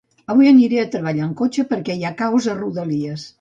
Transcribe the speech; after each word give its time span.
Avui 0.33 0.47
aniré 0.51 0.79
a 0.83 0.85
treballar 0.95 1.27
en 1.27 1.35
cotxe 1.41 1.67
perquè 1.75 1.99
hi 1.99 2.09
ha 2.11 2.13
caos 2.23 2.49
a 2.55 2.57
rodalies 2.65 3.29